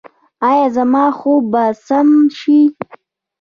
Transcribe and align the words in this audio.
ایا 0.49 0.65
زما 0.75 1.05
خوب 1.19 1.43
به 1.51 1.63
سم 1.85 2.09
شي؟ 2.37 2.59